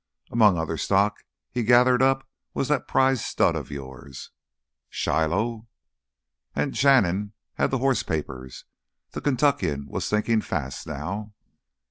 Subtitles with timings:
[0.31, 1.19] Among other stock
[1.51, 4.31] he gathered up was that prize stud of yours."
[4.89, 5.67] "Shiloh!"
[6.55, 8.65] And Shannon had the horse papers!
[9.11, 11.35] The Kentuckian was thinking fast now.